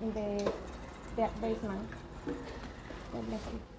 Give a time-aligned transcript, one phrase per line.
[0.00, 0.52] in the
[1.16, 1.88] their basement.
[3.12, 3.71] God bless you.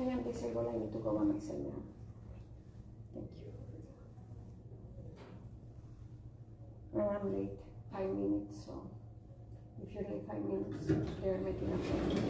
[0.00, 1.82] I am disabled, I need to go by myself now.
[3.12, 3.52] Thank you.
[6.94, 7.50] And I'm late,
[7.92, 8.88] five minutes, so
[9.82, 10.86] if you're late five minutes,
[11.22, 12.29] they're making a plan.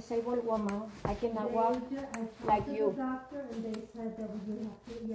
[0.00, 0.82] Disabled woman.
[1.04, 1.76] I cannot walk
[2.44, 2.96] like you.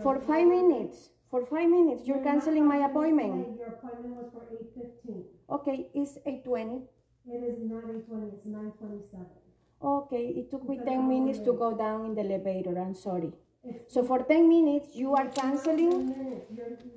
[0.04, 1.10] For five minutes.
[1.32, 2.02] For five minutes.
[2.06, 3.58] You're canceling my appointment.
[3.58, 5.24] Your appointment was for eight fifteen.
[5.50, 6.82] Okay, it's eight twenty.
[7.28, 9.42] It is not eight twenty, it's nine twenty-seven.
[9.82, 12.78] Okay, it took me ten minutes to go down in the elevator.
[12.80, 13.32] I'm sorry.
[13.88, 16.42] So for ten minutes you are canceling.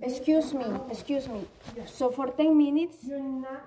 [0.03, 1.47] Excuse me, excuse me.
[1.87, 3.65] So for ten minutes, You're not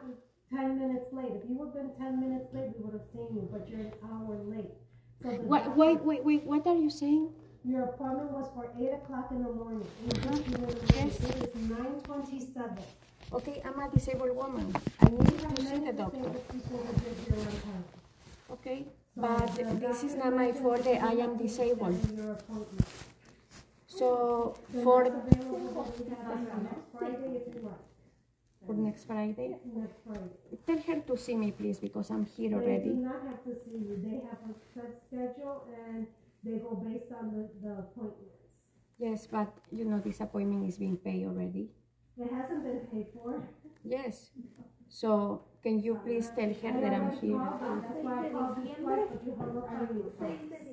[0.51, 1.31] ten minutes late.
[1.35, 3.79] If you would have been ten minutes late, we would have seen you, but you're
[3.81, 4.71] an hour late.
[5.23, 6.43] So the wait, doctor- wait, wait, wait.
[6.43, 7.29] What are you saying?
[7.63, 9.85] Your appointment was for eight o'clock in the morning.
[10.03, 10.81] You just knew it.
[10.95, 11.19] Yes.
[11.29, 12.77] It is nine twenty-seven.
[13.33, 14.75] Okay, I'm a disabled woman.
[14.99, 16.31] I need to see the doctor.
[18.51, 18.85] Okay,
[19.15, 21.95] but this is not my fault that I am disabled.
[23.87, 25.03] So The for
[28.65, 30.31] for next Friday, Next Friday.
[30.67, 33.77] tell her to see me, please, because I'm here They do not have to see
[33.77, 33.97] you.
[34.03, 36.07] They have a set schedule and
[36.43, 38.37] they go based on the, the appointments.
[38.99, 41.69] Yes, but you know this appointment is being paid already.
[42.17, 43.41] It hasn't been paid for.
[43.83, 44.31] Yes.
[44.93, 47.37] So can you please tell her that I'm here?
[47.37, 50.01] That's why I called you twice, but you hung up on me.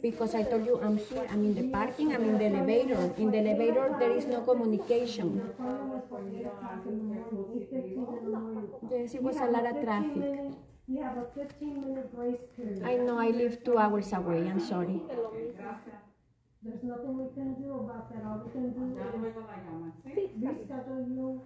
[0.00, 1.26] Because I told you I'm here.
[1.30, 2.14] I'm in the parking.
[2.14, 3.12] I'm in the elevator.
[3.18, 5.36] In the elevator, there is no communication.
[5.36, 8.70] The appointment was for eight o'clock in the morning, eight fifteen in the morning.
[8.90, 10.54] Yes, it was a lot of traffic.
[10.86, 12.82] You have a fifteen minute grace period.
[12.82, 14.48] I know I live two hours away.
[14.48, 15.02] I'm sorry.
[16.62, 18.24] There's nothing we can do about that.
[18.24, 21.42] All we can do is reschedule you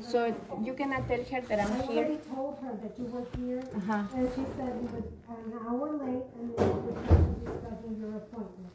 [0.00, 2.04] So you cannot tell her that I'm I here.
[2.04, 4.02] already told her that you were here, Uh-huh.
[4.16, 7.94] and she said you was an hour late, and then you would have to reschedule
[8.00, 8.72] your appointment.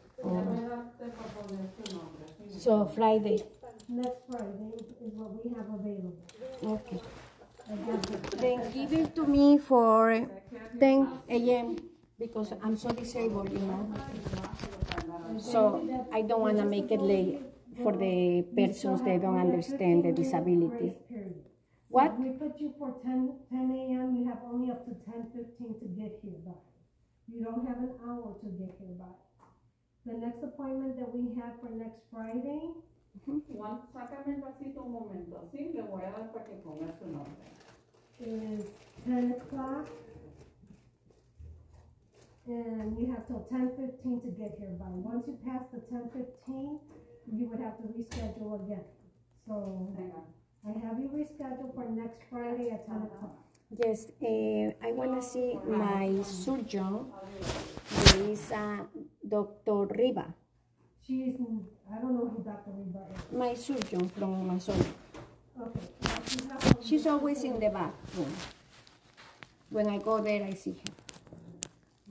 [2.58, 3.44] So Friday.
[3.90, 4.72] Next Friday
[5.06, 6.16] is what we have available.
[6.64, 7.00] Okay.
[7.70, 10.28] I have the- Then give it to me for
[10.80, 11.76] 10 a.m.
[12.18, 13.88] because I'm so disabled, you know.
[15.40, 17.42] So I don't want to make it late
[17.82, 20.98] for the persons that don't understand the disability.
[21.90, 22.14] What?
[22.14, 25.78] If we put you for 10 10 AM, you have only up to ten fifteen
[25.80, 26.58] to get here by.
[27.32, 29.14] You don't have an hour to get here by.
[30.06, 32.74] The next appointment that we have for next Friday
[33.30, 33.40] mm-hmm.
[33.54, 35.72] Juan, sácame el vasito un momento, ¿sí?
[35.74, 37.54] Le voy a dar para que ponga su nombre.
[38.20, 38.66] is
[39.06, 39.88] ten o'clock.
[42.46, 44.90] And you have till ten fifteen to get here by.
[44.90, 46.80] Once you pass the ten fifteen,
[47.32, 48.84] you would have to reschedule again.
[49.48, 49.96] So.
[50.66, 53.36] I have you rescheduled for next Friday at ten o'clock.
[53.84, 57.12] Yes, uh, I want to see my surgeon.
[58.06, 58.84] There is uh,
[59.28, 59.88] Dr.
[59.98, 60.34] Riva,
[61.06, 61.36] She's,
[61.92, 62.72] I don't know who Dr.
[62.72, 63.38] Reba is.
[63.38, 64.80] my surgeon from Mazon.
[65.60, 65.82] Okay.
[66.82, 68.32] She's always in the back room.
[69.70, 71.03] when I go there, I see her.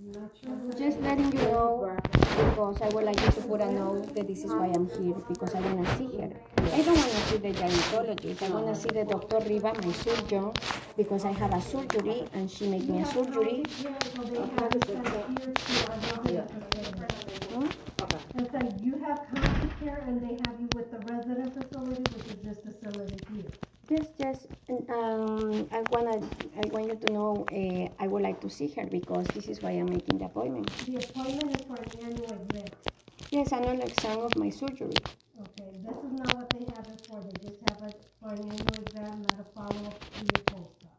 [0.05, 0.59] Not sure.
[0.77, 1.97] Just letting you know
[2.37, 5.15] because I would like you to put a note that this is why I'm here
[5.29, 6.31] because I want to see her.
[6.59, 8.43] I don't want to see the gynecologist.
[8.43, 9.39] I want to see the Dr.
[9.49, 10.53] Riva, my surgeon,
[10.97, 13.63] because I have a surgery and she made me a surgery.
[13.81, 17.73] Yeah, so they have it sent here to our resident facility.
[18.35, 22.27] And so you have county care and they have you with the resident facility, which
[22.27, 23.72] is this facility here.
[23.89, 24.47] Just, just,
[24.89, 26.17] um, I wanna,
[26.57, 29.61] I want you to know, uh, I would like to see her because this is
[29.61, 30.69] why I'm making the appointment.
[30.87, 32.69] The appointment is for an annual exam.
[33.31, 34.95] Yes, annual exam of my surgery.
[35.41, 38.39] Okay, this is not what they have it for, they just have it for an
[38.39, 40.99] annual exam, not a follow-up to your post-op.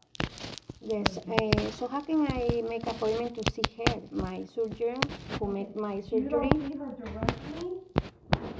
[0.80, 5.00] Yes, uh, so how can I make appointment to see her, my surgeon
[5.40, 6.30] who make my You surgery?
[6.30, 7.70] don't see her directly,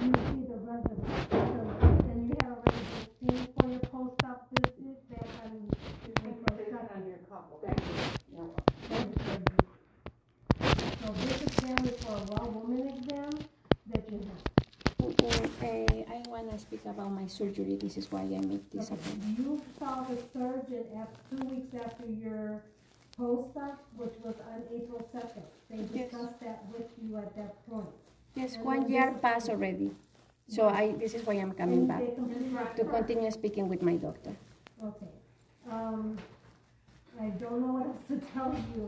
[0.01, 2.85] you see the resident facility, and you have already
[3.21, 5.69] been seen for your post-op visit, that, um,
[6.07, 6.93] is the first step.
[6.97, 7.61] on your couple.
[7.63, 7.95] Thank you.
[11.05, 13.31] So this exam is for a raw woman exam
[13.93, 14.43] that you have.
[14.99, 19.01] Mm, uh, I wanna speak about my surgery, this is why I make this Okay,
[19.01, 19.39] appointment.
[19.39, 22.61] You saw the surgeon af two weeks after your
[23.17, 25.47] post-op, which was on April second.
[25.71, 26.11] They Yes.
[26.11, 27.95] discussed that with you at that point.
[28.35, 29.91] Yes, one year passed already,
[30.49, 32.05] so I, this is why I'm coming back,
[32.77, 34.35] to continue speaking with my doctor.
[34.83, 35.13] Okay,
[35.71, 36.19] um,
[37.21, 38.85] I don't know what else to tell you.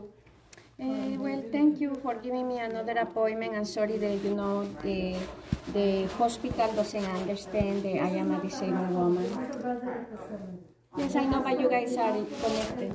[0.79, 3.55] Uh, well, thank you for giving me another appointment.
[3.55, 5.15] I'm sorry that you know the
[5.73, 9.25] the hospital doesn't understand that I am a disabled woman.
[10.97, 12.91] Yes, I know, but you guys are connected.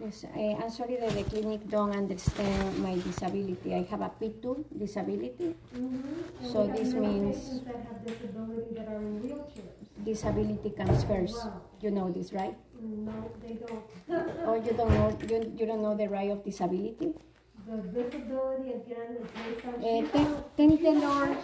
[0.00, 3.74] Yes, uh, I'm sorry that the clinic don't understand my disability.
[3.74, 5.54] I have a P2 disability.
[5.74, 6.02] And
[6.42, 7.62] So we this means-.
[10.04, 11.46] Disability comes first.
[11.80, 12.56] You know this, right?
[12.84, 13.84] No, they don't.
[14.46, 17.14] oh, you don't know you, you don't know the right of disability?
[17.66, 19.74] The disability again is based on.
[19.74, 21.36] Uh, thank, thank the Lord,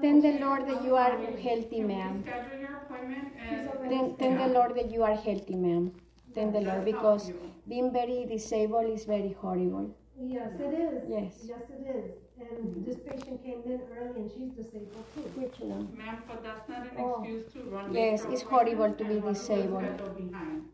[0.00, 1.16] thank the Lord that you are
[1.48, 2.24] healthy, ma'am.
[2.26, 3.70] Schedule your appointment and.
[3.88, 5.92] Thank, thank the Lord that you are healthy, ma'am.
[6.34, 7.30] Thank the Lord because
[7.68, 9.94] being very disabled is very horrible.
[10.20, 11.02] Yes, it is.
[11.08, 11.32] Yes.
[11.44, 12.14] Yes, it is.
[12.40, 15.22] And this patient came in early and she's disabled too.
[15.40, 15.88] Which one?
[15.96, 17.22] Ma'am, but that's not an Oh.
[17.22, 17.92] excuse to run.
[17.94, 20.00] Yes, it's horrible to be appointments and run disabled.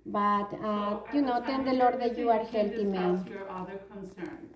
[0.06, 0.50] The schedule behind.
[0.50, 3.16] But uh, So you know, thank the Lord that you are healthy, ma'am.
[3.24, 4.54] Discuss your other concerns.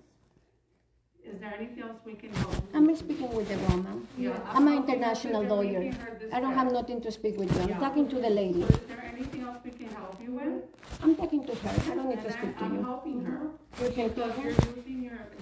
[1.25, 2.53] Is there anything else we can help?
[2.73, 4.07] I'm speaking with the woman.
[4.17, 5.91] Yeah, I'm an international lawyer.
[6.31, 7.61] I don't have nothing to speak with you.
[7.63, 7.79] I'm Yeah.
[7.79, 8.61] talking to the lady.
[8.61, 10.63] So is there anything else we can help you with?
[11.01, 11.91] I'm talking to her.
[11.91, 12.83] I don't need to And speak I'm, to I'm you.
[12.83, 13.31] helping her.
[13.31, 13.49] Her?
[13.79, 14.53] You're your.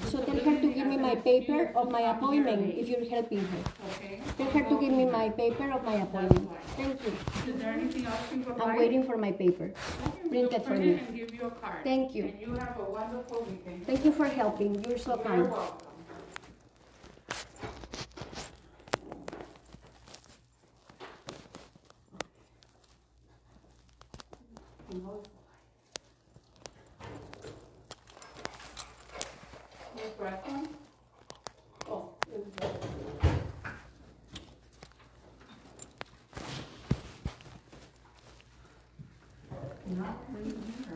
[0.10, 3.58] So tell her to give me my paper of my appointment if you're helping her.
[3.92, 4.22] Okay?
[4.38, 6.50] Tell her to give me my paper of my appointment.
[6.76, 7.14] Thank you.
[7.54, 8.70] Is there anything else we can provide?
[8.70, 9.72] I'm waiting for my paper.
[10.08, 10.94] Okay, Print it for me.
[10.94, 11.84] and give you a card.
[11.84, 12.26] Thank you.
[12.26, 13.86] And you have a wonderful weekend.
[13.86, 14.84] Thank you for helping.
[14.84, 15.54] You're so You're kind.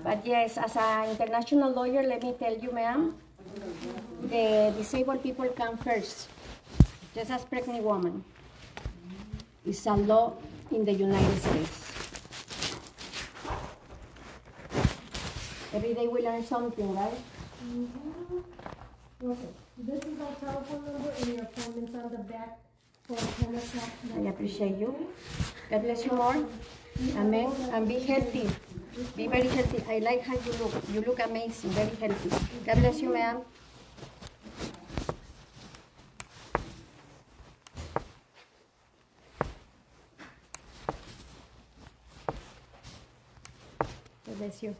[0.07, 3.13] But yes, as an international lawyer, let me tell you, ma'am,
[4.31, 6.29] the disabled people come first.
[7.13, 8.23] Just as pregnant woman.
[9.65, 10.31] It's a law
[10.71, 11.91] in the United States.
[15.75, 17.19] Every day we learn something, right?
[17.67, 19.27] Mm-hmm.
[19.27, 22.55] Okay, this is our telephone number and your appointment's on the back
[23.03, 23.91] for ten o'clock.
[24.15, 24.95] I appreciate you.
[25.69, 26.47] God bless you more.
[27.17, 27.51] Amen.
[27.73, 28.47] And be healthy.
[29.15, 29.83] Be very healthy.
[29.87, 30.73] I like how you look.
[30.91, 32.29] You look amazing, very healthy.
[32.65, 33.41] God bless you, ma'am.
[44.25, 44.75] God bless you.